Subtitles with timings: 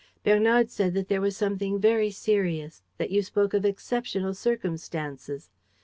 [0.23, 5.51] Bernard said that there was something very serious, that you spoke of exceptional circumstances.